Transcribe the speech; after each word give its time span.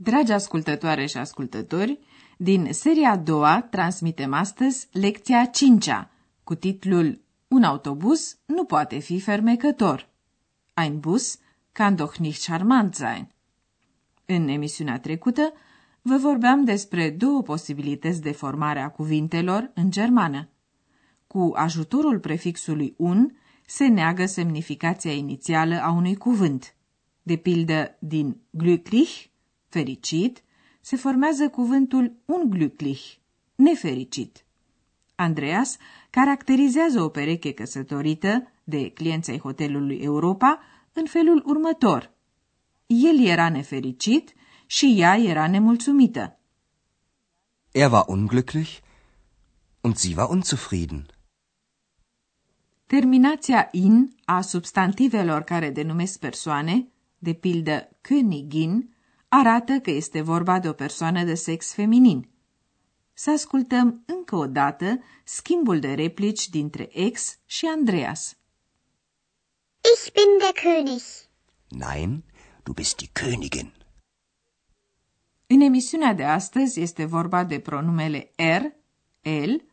Dragi 0.00 0.32
ascultătoare 0.32 1.06
și 1.06 1.16
ascultători, 1.16 1.98
din 2.36 2.72
seria 2.72 3.10
a 3.10 3.16
doua 3.16 3.66
transmitem 3.70 4.32
astăzi 4.32 4.88
lecția 4.92 5.40
a 5.40 5.44
cincea, 5.44 6.10
cu 6.44 6.54
titlul 6.54 7.20
Un 7.48 7.62
autobuz 7.62 8.38
nu 8.44 8.64
poate 8.64 8.98
fi 8.98 9.20
fermecător. 9.20 10.08
Ein 10.74 10.98
Bus 10.98 11.38
kann 11.72 11.96
doch 11.96 12.16
nicht 12.16 12.46
charmant 12.46 12.94
sein. 12.94 13.28
În 14.26 14.48
emisiunea 14.48 14.98
trecută 14.98 15.52
vă 16.02 16.16
vorbeam 16.16 16.64
despre 16.64 17.10
două 17.10 17.42
posibilități 17.42 18.22
de 18.22 18.32
formare 18.32 18.80
a 18.80 18.90
cuvintelor 18.90 19.70
în 19.74 19.90
germană. 19.90 20.48
Cu 21.26 21.52
ajutorul 21.54 22.18
prefixului 22.18 22.94
un 22.96 23.30
se 23.66 23.86
neagă 23.86 24.26
semnificația 24.26 25.12
inițială 25.12 25.80
a 25.82 25.90
unui 25.90 26.16
cuvânt. 26.16 26.74
De 27.22 27.36
pildă, 27.36 27.96
din 27.98 28.36
glücklich, 28.62 29.27
fericit, 29.68 30.42
se 30.80 30.96
formează 30.96 31.48
cuvântul 31.48 32.12
unglücklich, 32.26 33.18
nefericit. 33.54 34.44
Andreas 35.14 35.76
caracterizează 36.10 37.02
o 37.02 37.08
pereche 37.08 37.52
căsătorită 37.52 38.52
de 38.64 38.90
clienți 38.90 39.30
ai 39.30 39.38
hotelului 39.38 39.96
Europa 39.96 40.60
în 40.92 41.06
felul 41.06 41.42
următor. 41.46 42.12
El 42.86 43.26
era 43.26 43.48
nefericit 43.48 44.34
și 44.66 44.94
ea 44.98 45.16
era 45.16 45.48
nemulțumită. 45.48 46.38
Er 47.72 47.90
war 47.90 48.04
unglücklich 48.08 48.78
und 49.80 49.96
sie 49.96 50.14
war 50.16 50.28
unzufrieden. 50.28 51.06
Terminația 52.86 53.68
in 53.72 54.16
a 54.24 54.40
substantivelor 54.40 55.42
care 55.42 55.70
denumesc 55.70 56.18
persoane, 56.18 56.88
de 57.18 57.32
pildă 57.32 57.88
Königin, 58.00 58.96
arată 59.28 59.78
că 59.78 59.90
este 59.90 60.20
vorba 60.20 60.58
de 60.58 60.68
o 60.68 60.72
persoană 60.72 61.24
de 61.24 61.34
sex 61.34 61.72
feminin. 61.72 62.28
Să 63.12 63.30
ascultăm 63.30 64.02
încă 64.06 64.36
o 64.36 64.46
dată 64.46 65.02
schimbul 65.24 65.78
de 65.78 65.94
replici 65.94 66.48
dintre 66.48 66.88
ex 66.92 67.38
și 67.46 67.66
Andreas. 67.66 68.36
Ich 69.94 70.12
bin 70.12 70.38
der 70.38 70.52
König. 70.52 71.28
Nein, 71.68 72.24
du 72.62 72.72
bist 72.72 72.96
die 72.96 73.08
Königin. 73.12 73.72
În 75.46 75.60
emisiunea 75.60 76.14
de 76.14 76.24
astăzi 76.24 76.80
este 76.80 77.04
vorba 77.04 77.44
de 77.44 77.58
pronumele 77.58 78.30
er, 78.36 78.62
el, 79.22 79.64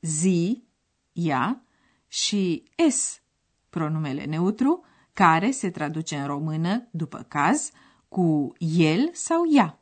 zi, 0.00 0.64
ea 1.12 1.64
și 2.08 2.64
s, 2.90 3.20
pronumele 3.70 4.24
neutru, 4.24 4.84
care 5.12 5.50
se 5.50 5.70
traduce 5.70 6.16
în 6.16 6.26
română, 6.26 6.88
după 6.90 7.24
caz, 7.28 7.70
cu 8.14 8.52
el 8.58 9.10
sau 9.12 9.42
ea. 9.52 9.80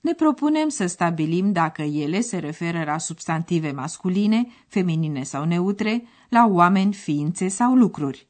Ne 0.00 0.14
propunem 0.14 0.68
să 0.68 0.86
stabilim 0.86 1.52
dacă 1.52 1.82
ele 1.82 2.20
se 2.20 2.38
referă 2.38 2.84
la 2.84 2.98
substantive 2.98 3.70
masculine, 3.72 4.46
feminine 4.66 5.22
sau 5.22 5.44
neutre, 5.44 6.04
la 6.28 6.46
oameni, 6.46 6.92
ființe 6.92 7.48
sau 7.48 7.74
lucruri. 7.74 8.28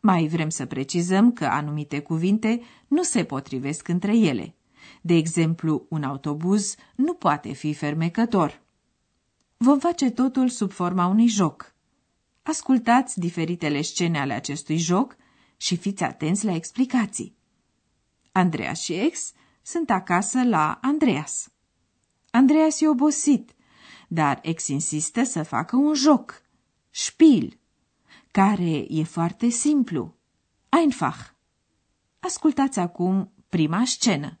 Mai 0.00 0.26
vrem 0.26 0.48
să 0.48 0.66
precizăm 0.66 1.32
că 1.32 1.44
anumite 1.44 2.00
cuvinte 2.00 2.60
nu 2.88 3.02
se 3.02 3.24
potrivesc 3.24 3.88
între 3.88 4.16
ele. 4.16 4.54
De 5.00 5.14
exemplu, 5.14 5.86
un 5.88 6.02
autobuz 6.02 6.74
nu 6.94 7.14
poate 7.14 7.52
fi 7.52 7.74
fermecător. 7.74 8.62
Vom 9.56 9.78
face 9.78 10.10
totul 10.10 10.48
sub 10.48 10.70
forma 10.70 11.06
unui 11.06 11.26
joc. 11.26 11.74
Ascultați 12.42 13.18
diferitele 13.18 13.80
scene 13.80 14.20
ale 14.20 14.32
acestui 14.32 14.76
joc 14.76 15.16
și 15.56 15.76
fiți 15.76 16.02
atenți 16.02 16.44
la 16.44 16.54
explicații. 16.54 17.38
Andreas 18.32 18.80
și 18.80 18.92
ex 18.92 19.32
sunt 19.62 19.90
acasă 19.90 20.42
la 20.44 20.78
Andreas. 20.82 21.48
Andreas 22.30 22.80
e 22.80 22.88
obosit, 22.88 23.54
dar 24.08 24.38
ex 24.42 24.68
insistă 24.68 25.22
să 25.22 25.42
facă 25.42 25.76
un 25.76 25.94
joc, 25.94 26.42
Spiel, 26.90 27.58
care 28.30 28.84
e 28.88 29.02
foarte 29.02 29.48
simplu, 29.48 30.14
einfach. 30.68 31.34
Ascultați 32.20 32.78
acum 32.78 33.32
prima 33.48 33.84
scenă. 33.84 34.38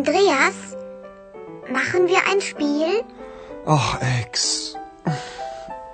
Andreas, 0.00 0.58
machen 1.70 2.08
wir 2.08 2.20
ein 2.30 2.40
Spiel? 2.40 3.04
Ach, 3.66 4.00
Ex. 4.20 4.74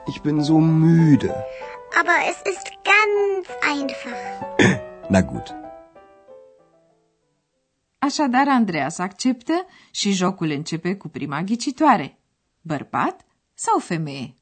Ich 0.06 0.22
bin 0.22 0.40
so 0.42 0.58
müde. 0.60 1.34
Aber 2.00 2.16
es 2.30 2.38
ist 2.52 2.66
ganz 2.92 3.46
einfach. 3.74 4.22
Na 5.10 5.22
gut. 5.22 5.54
Așadar, 7.98 8.48
Andreas 8.48 8.98
acceptă 8.98 9.66
și 9.90 10.12
jocul 10.12 10.50
începe 10.50 10.96
cu 10.96 11.08
prima 11.08 11.42
ghicitoare. 11.42 12.18
Bărbat 12.60 13.26
sau 13.54 13.78
femeie? 13.78 14.34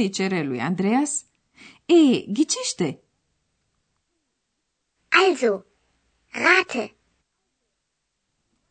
Ex 0.00 0.06
îi 0.06 0.10
cere 0.10 0.42
lui 0.42 0.60
Andreas. 0.60 1.24
E, 1.86 2.24
ghicește! 2.32 3.02
Also, 5.08 5.64
rate. 6.28 6.96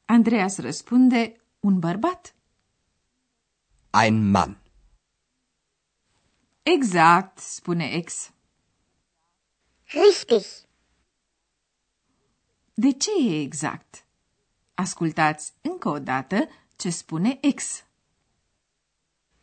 Andreas 0.06 0.58
răspunde, 0.58 1.42
un 1.60 1.80
bărbat. 1.80 2.36
Ein 4.04 4.30
Mann. 4.30 4.62
Exact, 6.64 7.38
spune 7.38 7.92
ex. 7.92 8.32
Richtig. 9.86 10.46
De 12.74 12.92
ce 12.92 13.10
e 13.28 13.42
exact? 13.42 14.06
Ascultați 14.74 15.54
încă 15.62 15.90
o 15.90 16.00
dată 16.00 16.50
ce 16.76 16.90
spune 16.90 17.38
ex. 17.42 17.84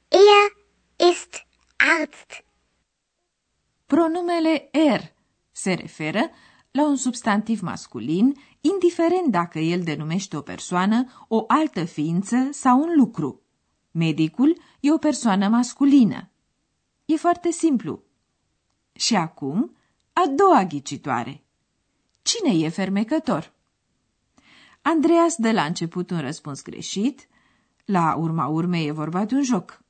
Er 0.09 0.57
ist 1.11 1.47
Arzt. 1.87 2.45
Pronumele 3.87 4.69
er 4.73 5.15
se 5.53 5.73
referă 5.73 6.31
la 6.71 6.87
un 6.87 6.97
substantiv 6.97 7.61
masculin, 7.61 8.37
indiferent 8.61 9.31
dacă 9.31 9.59
el 9.59 9.83
denumește 9.83 10.37
o 10.37 10.41
persoană, 10.41 11.27
o 11.29 11.45
altă 11.47 11.85
ființă 11.85 12.49
sau 12.51 12.81
un 12.81 12.97
lucru. 12.97 13.43
Medicul 13.91 14.61
e 14.81 14.93
o 14.93 14.99
persoană 14.99 15.49
masculină. 15.49 16.31
E 17.05 17.17
foarte 17.17 17.51
simplu. 17.51 18.03
Și 18.93 19.17
acum, 19.17 19.77
a 20.13 20.27
doua 20.27 20.65
ghicitoare. 20.65 21.45
Cine 22.23 22.65
e 22.65 22.69
fermecător? 22.69 23.53
Andreas 24.83 25.37
dă 25.37 25.53
la 25.53 25.65
început 25.65 26.11
un 26.11 26.21
răspuns 26.21 26.63
greșit, 26.63 27.29
la 27.85 28.15
urma 28.15 28.47
urmei 28.47 28.87
e 28.87 28.91
vorba 28.91 29.25
de 29.25 29.35
un 29.35 29.43
joc. 29.43 29.85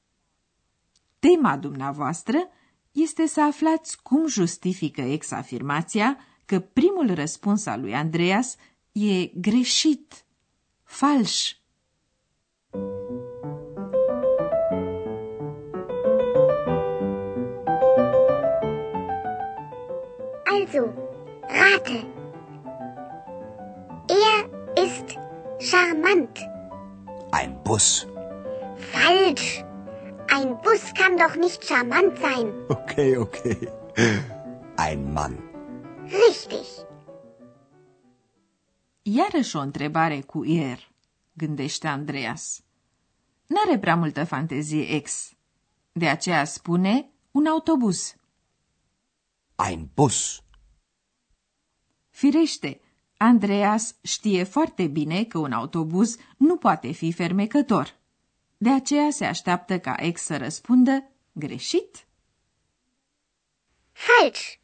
Tema 1.19 1.57
dumneavoastră 1.57 2.49
este 2.93 3.27
să 3.27 3.43
aflați 3.43 4.03
cum 4.03 4.27
justifică 4.27 5.01
ex-afirmația 5.01 6.19
că 6.45 6.61
primul 6.61 7.15
răspuns 7.15 7.67
al 7.67 7.81
lui 7.81 7.95
Andreas 7.95 8.57
e 8.93 9.27
greșit, 9.27 10.25
fals. 10.83 11.61
Also, 20.45 20.93
rate. 21.43 22.07
Er 24.07 24.51
ist 24.85 25.19
charmant. 25.71 26.39
Ein 27.33 27.61
Bus. 27.63 28.07
Falsch. 28.77 29.65
Ein 30.39 30.61
Bus 30.61 30.93
kann 30.93 31.17
doch 31.17 31.35
nicht 31.37 31.61
charmant 31.69 32.19
sein. 32.19 32.47
Okay, 32.69 33.17
okay. 33.17 33.59
Ein 34.77 35.13
Mann. 35.13 35.35
Richtig. 36.27 36.67
Iarăși 39.03 39.57
o 39.57 39.61
întrebare 39.61 40.21
cu 40.21 40.47
er, 40.47 40.93
gândește 41.33 41.89
Andreas. 41.89 42.61
N-are 43.47 43.79
prea 43.79 43.97
multă 43.97 44.25
fantezie 44.25 44.83
ex. 44.95 45.33
De 45.93 46.09
aceea 46.09 46.45
spune 46.45 47.11
un 47.31 47.47
autobuz. 47.47 48.17
Ein 49.69 49.89
Bus. 49.95 50.43
Firește, 52.11 52.81
Andreas 53.17 53.95
știe 54.03 54.43
foarte 54.43 54.87
bine 54.87 55.25
că 55.25 55.39
un 55.39 55.53
autobuz 55.53 56.17
nu 56.37 56.57
poate 56.57 56.93
fi 56.93 57.13
fermecător. 57.13 57.95
De 58.57 58.71
aceea 58.71 59.11
se 59.11 59.25
așteaptă 59.25 59.79
ca 59.79 59.95
ex 59.99 60.23
să 60.23 60.37
răspundă 60.37 61.11
greșit. 61.33 62.07
Falsch. 63.93 64.55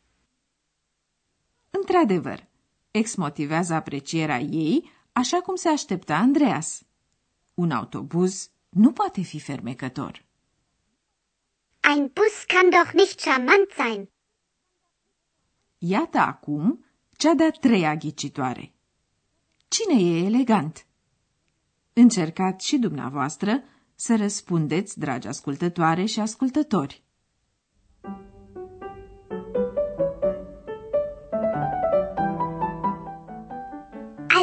Într-adevăr, 1.70 2.48
ex 2.90 3.14
motivează 3.14 3.74
aprecierea 3.74 4.38
ei 4.38 4.90
așa 5.12 5.40
cum 5.40 5.54
se 5.54 5.68
aștepta 5.68 6.16
Andreas. 6.16 6.82
Un 7.54 7.70
autobuz 7.70 8.50
nu 8.68 8.92
poate 8.92 9.22
fi 9.22 9.40
fermecător. 9.40 10.24
Ein 11.88 12.10
Bus 12.12 12.44
kann 12.46 12.70
doch 12.70 12.92
nicht 12.92 13.20
charmant 13.20 13.70
sein. 13.70 14.08
Iată 15.78 16.18
acum 16.18 16.84
cea 17.16 17.34
de-a 17.34 17.50
treia 17.50 17.94
ghicitoare. 17.96 18.72
Cine 19.68 20.00
e 20.00 20.24
elegant? 20.24 20.86
Încercați 21.92 22.66
și 22.66 22.78
dumneavoastră 22.78 23.64
să 24.04 24.16
răspundeți, 24.16 24.98
dragi 24.98 25.28
ascultătoare 25.28 26.04
și 26.04 26.20
ascultători. 26.20 27.02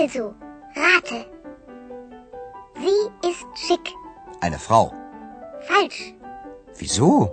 Also, 0.02 0.36
rate. 0.76 1.28
Sie 2.82 3.30
ist 3.30 3.46
schick. 3.56 3.88
Eine 4.42 4.56
Frau. 4.56 4.94
Falsch. 5.68 6.14
Wieso? 6.80 7.30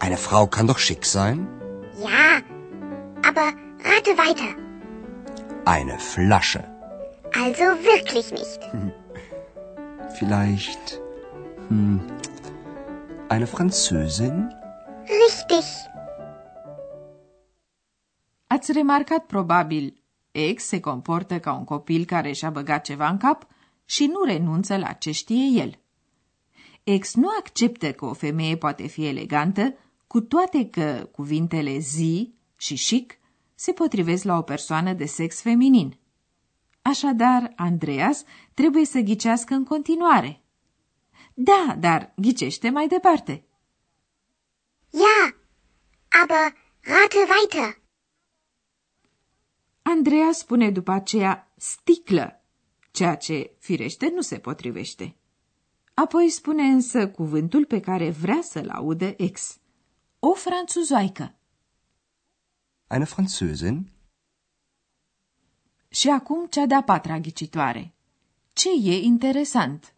Eine 0.00 0.16
Frau 0.16 0.46
kann 0.46 0.66
doch 0.66 0.78
schick 0.78 1.04
sein. 1.04 1.48
Ja, 2.00 2.42
aber 3.28 3.46
rate 3.90 4.12
weiter. 4.24 4.50
Eine 5.64 5.96
Flasche. 5.98 6.62
Also 7.44 7.64
wirklich 7.92 8.30
nicht. 8.30 8.60
Vielleicht. 10.18 11.03
Hm, 11.68 12.00
eine 13.28 13.46
Französin? 13.46 14.52
Richtig. 15.24 15.64
Ați 18.46 18.72
remarcat 18.72 19.26
probabil, 19.26 20.02
ex 20.30 20.64
se 20.64 20.80
comportă 20.80 21.40
ca 21.40 21.52
un 21.52 21.64
copil 21.64 22.04
care 22.04 22.32
și-a 22.32 22.50
băgat 22.50 22.84
ceva 22.84 23.08
în 23.08 23.16
cap 23.16 23.46
și 23.84 24.06
nu 24.06 24.22
renunță 24.24 24.76
la 24.76 24.92
ce 24.92 25.10
știe 25.10 25.60
el. 25.62 25.78
Ex 26.82 27.14
nu 27.14 27.28
acceptă 27.38 27.92
că 27.92 28.04
o 28.04 28.12
femeie 28.12 28.56
poate 28.56 28.86
fi 28.86 29.06
elegantă, 29.06 29.74
cu 30.06 30.20
toate 30.20 30.68
că 30.70 31.08
cuvintele 31.12 31.78
zi 31.78 32.34
și 32.56 32.74
chic 32.74 33.18
se 33.54 33.72
potrivesc 33.72 34.24
la 34.24 34.36
o 34.36 34.42
persoană 34.42 34.92
de 34.92 35.04
sex 35.04 35.40
feminin. 35.40 35.98
Așadar, 36.82 37.52
Andreas 37.56 38.24
trebuie 38.54 38.84
să 38.84 38.98
ghicească 38.98 39.54
în 39.54 39.64
continuare. 39.64 40.43
Da, 41.34 41.76
dar 41.78 42.12
ghicește 42.16 42.70
mai 42.70 42.86
departe. 42.86 43.44
Ja, 44.92 45.36
aber 46.08 46.54
rate 46.80 47.16
weiter. 47.16 47.82
Andreea 49.82 50.32
spune 50.32 50.70
după 50.70 50.90
aceea 50.90 51.52
sticlă, 51.56 52.44
ceea 52.90 53.16
ce, 53.16 53.56
firește, 53.58 54.10
nu 54.14 54.20
se 54.20 54.38
potrivește. 54.38 55.16
Apoi 55.94 56.30
spune 56.30 56.62
însă 56.62 57.08
cuvântul 57.10 57.64
pe 57.64 57.80
care 57.80 58.10
vrea 58.10 58.40
să-l 58.42 58.68
audă 58.68 59.14
ex. 59.16 59.58
O 60.18 60.34
franțuzoaică. 60.34 61.34
Eine 62.90 63.04
Französin? 63.04 63.92
Și 65.88 66.08
acum 66.08 66.46
cea 66.46 66.66
de-a 66.66 66.82
patra 66.82 67.18
ghicitoare. 67.18 67.94
Ce 68.52 68.68
e 68.68 69.02
interesant? 69.02 69.93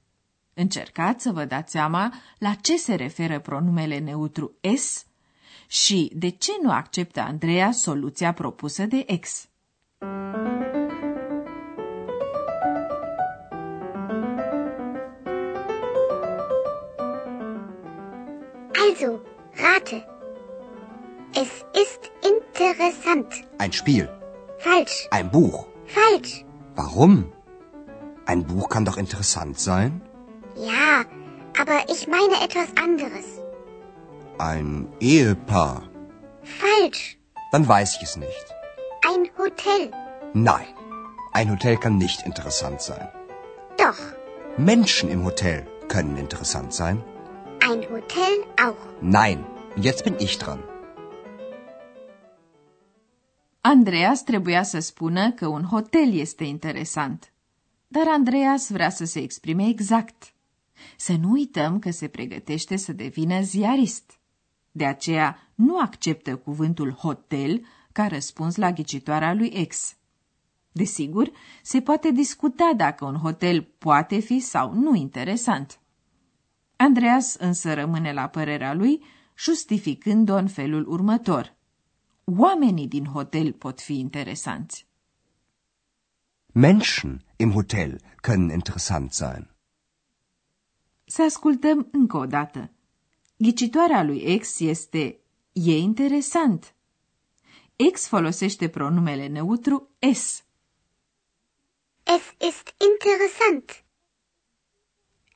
Încercați 0.58 1.22
să 1.22 1.32
vă 1.32 1.44
dați 1.44 1.70
seama 1.70 2.12
la 2.38 2.54
ce 2.60 2.76
se 2.76 2.94
referă 2.94 3.40
pronumele 3.40 3.98
neutru 3.98 4.52
S 4.76 5.06
și 5.66 6.10
de 6.14 6.28
ce 6.28 6.52
nu 6.62 6.70
acceptă 6.72 7.20
Andreea 7.20 7.72
soluția 7.72 8.32
propusă 8.32 8.84
de 8.84 9.04
ex. 9.06 9.48
Also, 18.88 19.20
rate. 19.52 20.06
Es 21.32 21.50
ist 21.84 22.02
interessant. 22.32 23.26
Ein 23.60 23.70
Spiel. 23.70 24.10
Falsch. 24.58 25.06
Ein 25.10 25.28
Buch. 25.30 25.66
Falsch. 25.84 26.44
Warum? 26.76 27.34
Ein 28.26 28.42
Buch 28.42 28.68
kann 28.68 28.84
doch 28.84 28.98
interessant 28.98 29.58
sein. 29.58 30.14
Ja, 30.56 31.04
aber 31.60 31.78
ich 31.88 32.06
meine 32.06 32.36
etwas 32.42 32.68
anderes. 32.86 33.26
Ein 34.38 34.88
Ehepaar. 35.00 35.82
Falsch. 36.42 37.18
Dann 37.52 37.68
weiß 37.68 37.96
ich 37.96 38.02
es 38.02 38.16
nicht. 38.16 38.46
Ein 39.10 39.28
Hotel. 39.38 39.90
Nein, 40.32 40.66
ein 41.32 41.50
Hotel 41.50 41.76
kann 41.76 41.96
nicht 41.98 42.22
interessant 42.26 42.80
sein. 42.80 43.08
Doch. 43.76 43.98
Menschen 44.56 45.10
im 45.10 45.24
Hotel 45.24 45.66
können 45.88 46.16
interessant 46.16 46.72
sein. 46.72 47.02
Ein 47.60 47.82
Hotel 47.90 48.34
auch. 48.66 48.82
Nein, 49.00 49.44
jetzt 49.76 50.04
bin 50.04 50.16
ich 50.18 50.38
dran. 50.38 50.62
Andreas 53.60 54.22
trebuia 54.22 54.62
să 54.62 54.78
spună 54.80 55.32
că 55.32 55.46
un 55.46 55.62
hotel 55.62 56.18
este 56.18 56.44
interesant. 56.44 57.32
Dar 57.88 58.06
Andreas 58.08 58.70
vrea 58.70 58.90
să 58.90 59.04
se 59.04 59.20
exprime 59.20 59.68
exact. 59.68 60.34
Să 60.96 61.12
nu 61.12 61.30
uităm 61.30 61.78
că 61.78 61.90
se 61.90 62.08
pregătește 62.08 62.76
să 62.76 62.92
devină 62.92 63.40
ziarist. 63.40 64.20
De 64.70 64.84
aceea 64.84 65.38
nu 65.54 65.78
acceptă 65.78 66.36
cuvântul 66.36 66.90
hotel 66.90 67.64
ca 67.92 68.06
răspuns 68.06 68.56
la 68.56 68.72
ghicitoarea 68.72 69.34
lui 69.34 69.48
ex. 69.54 69.96
Desigur, 70.72 71.30
se 71.62 71.80
poate 71.80 72.10
discuta 72.10 72.72
dacă 72.76 73.04
un 73.04 73.14
hotel 73.14 73.62
poate 73.78 74.18
fi 74.18 74.40
sau 74.40 74.74
nu 74.74 74.94
interesant. 74.94 75.80
Andreas 76.76 77.34
însă 77.34 77.74
rămâne 77.74 78.12
la 78.12 78.26
părerea 78.26 78.74
lui, 78.74 79.02
justificând-o 79.38 80.34
în 80.34 80.48
felul 80.48 80.88
următor. 80.88 81.54
Oamenii 82.24 82.88
din 82.88 83.04
hotel 83.04 83.52
pot 83.52 83.80
fi 83.80 83.98
interesanți. 83.98 84.86
Menschen 86.52 87.24
im 87.36 87.52
Hotel 87.52 88.00
können 88.22 88.50
interessant 88.50 89.12
sein. 89.12 89.55
Să 91.06 91.22
ascultăm 91.22 91.88
încă 91.92 92.16
o 92.16 92.26
dată. 92.26 92.70
Ghicitoarea 93.36 94.02
lui 94.02 94.18
ex 94.18 94.60
este 94.60 95.20
e 95.52 95.76
interesant. 95.76 96.74
Ex 97.76 98.06
folosește 98.06 98.68
pronumele 98.68 99.26
neutru 99.26 99.90
s. 100.12 100.44
Es 102.02 102.34
ist 102.48 102.74
interessant. 102.78 103.84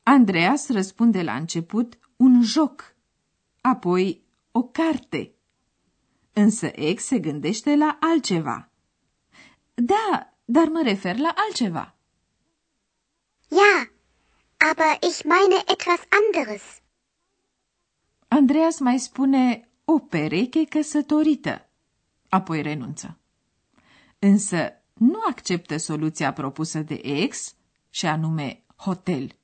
Andreas 0.02 0.68
răspunde 0.68 1.22
la 1.22 1.36
început 1.36 1.98
un 2.16 2.42
joc, 2.42 2.94
apoi 3.60 4.22
o 4.50 4.62
carte. 4.62 5.34
Însă 6.32 6.66
ex 6.66 7.04
se 7.04 7.18
gândește 7.18 7.76
la 7.76 7.98
altceva. 8.00 8.70
Da, 9.74 10.34
dar 10.44 10.68
mă 10.68 10.82
refer 10.82 11.18
la 11.18 11.34
altceva. 11.36 11.96
Ja, 13.50 13.90
aber 14.68 14.92
ich 15.10 15.24
meine 15.24 15.58
etwas 15.74 16.00
anderes. 16.20 16.62
Andreas 18.28 18.78
mai 18.78 18.98
spune 18.98 19.68
o 19.84 19.98
pereche 19.98 20.64
căsătorită, 20.64 21.68
apoi 22.28 22.62
renunță. 22.62 23.18
Însă 24.18 24.72
nu 24.92 25.20
acceptă 25.28 25.76
soluția 25.76 26.32
propusă 26.32 26.78
de 26.78 26.94
ex, 26.94 27.54
și 27.90 28.06
anume 28.06 28.62
hotel. 28.76 29.38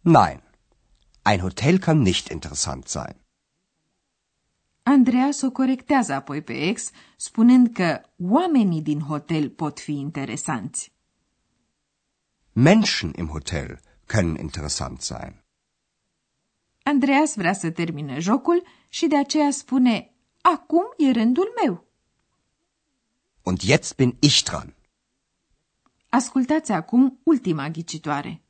Nein, 0.00 0.42
ein 1.24 1.40
Hotel 1.40 1.78
kann 1.78 2.00
nicht 2.02 2.28
interessant 2.28 2.86
sein. 2.86 3.16
Andreas 4.82 5.40
o 5.42 5.50
corectează 5.50 6.12
apoi 6.12 6.42
pe 6.42 6.52
ex, 6.52 6.90
spunând 7.16 7.72
că 7.72 8.00
oamenii 8.18 8.82
din 8.82 9.00
hotel 9.00 9.50
pot 9.50 9.80
fi 9.80 9.92
interesanți. 9.92 10.92
Menschen 12.60 13.14
im 13.14 13.28
Hotel 13.32 13.78
können 14.08 14.36
interessant 14.36 15.00
sein. 15.02 15.44
Andreas 16.82 17.34
vrea 17.34 17.52
să 17.52 17.70
termine 17.70 18.18
jocul 18.18 18.62
și 18.88 19.06
de 19.06 19.16
aceea 19.16 19.50
spune, 19.50 20.14
acum 20.40 20.82
e 20.96 21.10
rândul 21.10 21.52
meu. 21.64 21.86
Und 23.42 23.60
jetzt 23.60 23.96
bin 23.96 24.16
ich 24.20 24.42
dran. 24.42 24.74
Ascultați 26.08 26.72
acum 26.72 27.20
ultima 27.22 27.68
ghicitoare. 27.68 28.42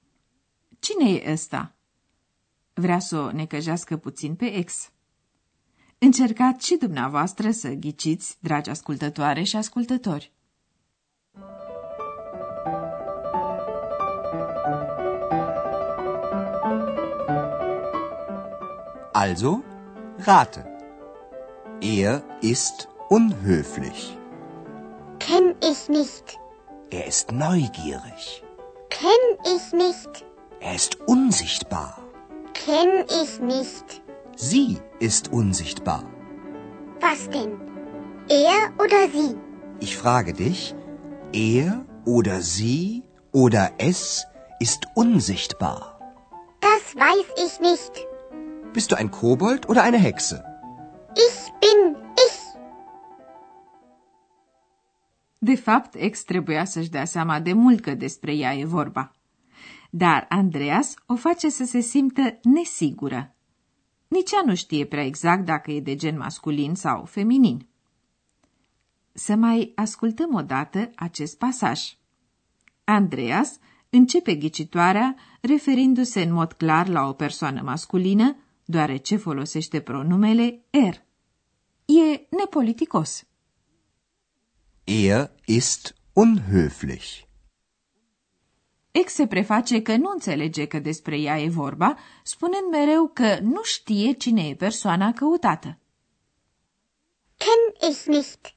Cine 0.79 1.11
e 1.11 1.33
ăsta? 1.33 1.77
Vrea 2.75 2.99
să 2.99 3.19
o 3.19 3.33
necăjească 3.33 3.97
puțin 3.97 4.35
pe 4.35 4.55
ex. 4.55 4.91
Încercați 5.99 6.67
și 6.67 6.77
dumneavoastră 6.77 7.51
să 7.51 7.69
ghiciți, 7.69 8.37
dragi 8.41 8.71
ascultătoare 8.71 9.43
și 9.43 9.57
ascultători. 9.57 10.33
Also, 19.19 19.65
rate. 20.21 20.65
Er 21.81 22.23
ist 22.41 22.89
unhöflich. 23.09 24.17
Kenn 25.19 25.57
ich 25.61 25.89
nicht. 25.89 26.39
Er 26.91 27.05
ist 27.09 27.33
neugierig. 27.33 28.45
Kenn 28.91 29.25
ich 29.57 29.73
nicht. 29.73 30.25
Er 30.61 30.77
ist 30.77 31.01
unsichtbar. 31.09 31.99
Kenn 32.55 33.07
ich 33.21 33.41
nicht. 33.41 34.03
Sie 34.37 34.79
ist 35.01 35.33
unsichtbar. 35.33 36.05
Was 37.01 37.29
denn? 37.29 37.61
Er 38.29 38.73
oder 38.79 39.09
sie? 39.13 39.37
Ich 39.81 39.97
frage 39.97 40.33
dich, 40.33 40.77
er 41.33 41.85
oder 42.05 42.41
sie 42.41 43.03
oder 43.33 43.73
es 43.79 44.27
ist 44.61 44.87
unsichtbar. 44.95 45.99
Das 46.61 46.95
weiß 46.95 47.27
ich 47.47 47.59
nicht. 47.59 48.08
Bist 48.73 48.91
du 48.91 48.97
ein 48.97 49.11
Kobold 49.11 49.69
oder 49.69 49.83
eine 49.83 49.99
Hexe? 49.99 50.45
Ich 51.15 51.53
bin 51.61 51.97
ich. 52.27 52.39
De 55.39 55.57
fapt, 55.57 55.95
ex 55.95 56.23
trebuia 56.23 56.65
să-și 56.65 56.91
dea 56.91 57.05
seama 57.05 57.41
de 57.41 57.53
mult 57.53 57.81
că 57.81 57.95
despre 57.95 58.35
ea 58.35 58.55
e 58.55 58.65
vorba. 58.65 59.13
Dar 59.91 60.27
Andreas 60.29 60.95
o 61.07 61.17
face 61.17 61.49
să 61.49 61.65
se 61.65 61.81
simtă 61.81 62.39
nesigură. 62.43 63.35
Nici 64.09 64.33
ea 64.33 64.43
nu 64.45 64.55
știe 64.55 64.85
prea 64.85 65.05
exact 65.05 65.45
dacă 65.45 65.71
e 65.71 65.81
de 65.81 65.95
gen 65.95 66.17
masculin 66.17 66.75
sau 66.75 67.05
feminin. 67.05 67.67
Să 69.13 69.35
mai 69.35 69.73
ascultăm 69.75 70.35
odată 70.35 70.91
acest 70.95 71.39
pasaj. 71.39 71.81
Andreas 72.85 73.59
începe 73.91 74.35
ghicitoarea 74.35 75.17
referindu-se 75.41 76.23
în 76.23 76.33
mod 76.33 76.53
clar 76.53 76.89
la 76.89 77.09
o 77.09 77.13
persoană 77.13 77.63
masculină, 77.63 78.37
deoarece 78.71 79.17
folosește 79.17 79.81
pronumele 79.81 80.65
er. 80.71 81.05
E 81.85 82.27
nepoliticos. 82.31 83.25
Er 84.85 85.31
ist 85.45 85.95
unhöflich. 86.13 87.27
Ex 88.91 89.13
se 89.13 89.27
preface 89.27 89.83
că 89.83 89.97
nu 89.97 90.11
înțelege 90.11 90.67
că 90.67 90.79
despre 90.79 91.21
ea 91.21 91.41
e 91.41 91.49
vorba, 91.49 91.97
spunând 92.23 92.71
mereu 92.71 93.11
că 93.15 93.39
nu 93.43 93.63
știe 93.63 94.13
cine 94.13 94.49
e 94.49 94.55
persoana 94.55 95.13
căutată. 95.13 95.79
Kenn 97.37 97.93
ich 97.93 98.05
nicht. 98.07 98.55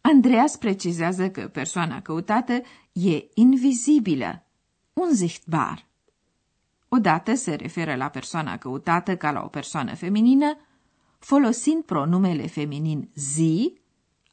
Andreas 0.00 0.56
precizează 0.56 1.30
că 1.30 1.48
persoana 1.48 2.02
căutată 2.02 2.52
e 2.92 3.24
invizibilă, 3.34 4.46
unsichtbar. 4.92 5.90
Odată 6.94 7.34
se 7.34 7.54
referă 7.54 7.94
la 7.94 8.08
persoana 8.08 8.58
căutată 8.58 9.16
ca 9.16 9.30
la 9.30 9.42
o 9.42 9.46
persoană 9.46 9.94
feminină, 9.94 10.58
folosind 11.18 11.84
pronumele 11.84 12.46
feminin 12.46 13.10
zi, 13.14 13.80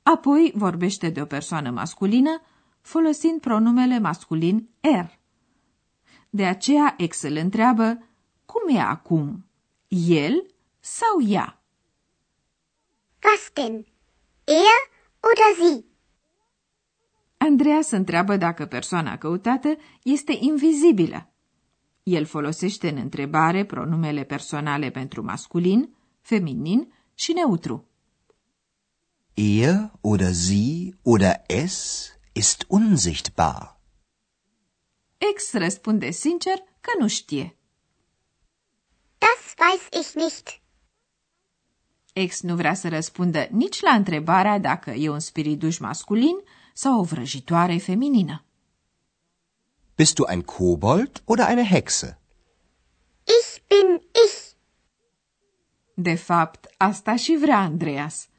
apoi 0.03 0.51
vorbește 0.55 1.09
de 1.09 1.21
o 1.21 1.25
persoană 1.25 1.69
masculină, 1.69 2.41
folosind 2.81 3.41
pronumele 3.41 3.99
masculin 3.99 4.69
er. 4.79 5.19
De 6.29 6.45
aceea 6.45 6.93
ex 6.97 7.21
îl 7.21 7.35
întreabă 7.35 8.03
cum 8.45 8.75
e 8.75 8.79
acum, 8.79 9.45
el 9.87 10.45
sau 10.79 11.21
ea? 11.27 11.61
Was 13.23 13.51
denn? 13.53 13.85
Er 14.43 14.79
oder 15.19 15.55
sie? 15.55 15.85
Andreea 17.37 17.81
se 17.81 17.95
întreabă 17.95 18.37
dacă 18.37 18.65
persoana 18.65 19.17
căutată 19.17 19.75
este 20.03 20.37
invizibilă. 20.39 21.29
El 22.17 22.25
folosește 22.25 22.89
în 22.89 22.97
întrebare 22.97 23.65
pronumele 23.65 24.23
personale 24.23 24.89
pentru 24.89 25.23
masculin, 25.23 25.95
feminin 26.21 26.93
și 27.13 27.31
neutru. 27.31 27.87
Er 29.33 29.91
oder 30.01 30.31
sie 30.33 30.99
oder 31.03 31.41
es 31.47 32.07
ist 32.33 32.65
unsichtbar. 32.67 33.79
Ex 35.17 35.53
răspunde 35.53 36.11
sincer 36.11 36.57
că 36.81 36.91
nu 36.99 37.07
știe. 37.07 37.57
Das 39.17 39.53
weiß 39.57 40.01
ich 40.01 40.13
nicht. 40.15 40.61
Ex 42.13 42.41
nu 42.41 42.55
vrea 42.55 42.73
să 42.73 42.89
răspundă 42.89 43.47
nici 43.51 43.81
la 43.81 43.91
întrebarea 43.91 44.59
dacă 44.59 44.91
e 44.91 45.09
un 45.09 45.19
spiriduș 45.19 45.77
masculin 45.77 46.35
sau 46.73 46.99
o 46.99 47.03
vrăjitoare 47.03 47.77
feminină. 47.77 48.43
Bist 49.99 50.17
du 50.17 50.23
ein 50.25 50.45
Kobold 50.45 51.23
oder 51.25 51.47
eine 51.47 51.63
Hexe? 51.63 52.17
Ich 53.25 53.49
bin 53.67 53.99
ich. 54.25 54.55
De 55.95 56.15
fapt, 56.15 56.73
asta 56.77 57.15
și 57.15 57.37
vrea 57.41 57.57
Andreas. 57.57 58.29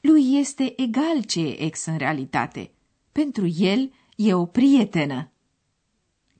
Lui 0.00 0.38
este 0.38 0.80
egal 0.80 1.22
ce 1.22 1.40
e 1.40 1.62
ex 1.62 1.84
în 1.84 1.96
realitate. 1.96 2.72
Pentru 3.12 3.46
el 3.46 3.92
e 4.16 4.34
o 4.34 4.46
prietenă. 4.46 5.30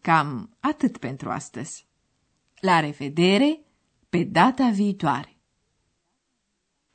Cam 0.00 0.56
atât 0.60 0.96
pentru 0.96 1.30
astăzi. 1.30 1.86
La 2.60 2.80
revedere 2.80 3.60
pe 4.08 4.24
data 4.24 4.68
viitoare. 4.68 5.36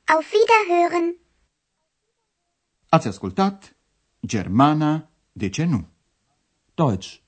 Auf 0.05 0.31
Wiederhören. 0.33 1.15
Ați 2.89 3.07
ascultat 3.07 3.75
Germana, 4.25 5.09
de 5.31 5.49
ce 5.49 5.63
nu? 5.63 5.87
Deutsch. 6.73 7.27